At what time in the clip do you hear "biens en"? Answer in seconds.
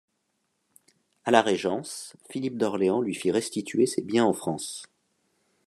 4.01-4.33